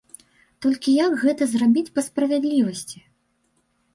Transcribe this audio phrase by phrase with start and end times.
[0.65, 2.97] Толькі як гэта зрабіць па справядлівасці?